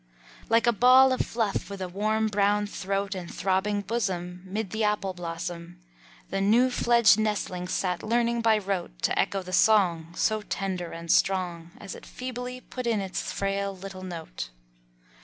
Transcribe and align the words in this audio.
Like 0.49 0.65
a 0.65 0.73
ball 0.73 1.13
of 1.13 1.21
fluff, 1.21 1.69
with 1.69 1.79
a 1.79 1.87
warm 1.87 2.25
brown 2.25 2.65
throat 2.65 3.13
And 3.13 3.31
throbbing 3.31 3.81
bosom, 3.81 4.41
'Mid 4.45 4.71
the 4.71 4.83
apple 4.83 5.13
blossom, 5.13 5.79
The 6.31 6.41
new 6.41 6.71
fledged 6.71 7.19
nestling 7.19 7.67
sat 7.67 8.01
learning 8.01 8.41
by 8.41 8.57
rote 8.57 8.99
To 9.03 9.19
echo 9.19 9.43
the 9.43 9.53
song 9.53 10.11
So 10.15 10.41
tender 10.41 10.91
and 10.91 11.11
strong, 11.11 11.69
As 11.77 11.93
it 11.93 12.07
feebly 12.07 12.61
put 12.61 12.87
in 12.87 12.99
its 12.99 13.31
frail 13.31 13.75
little 13.75 14.01
note. 14.01 14.49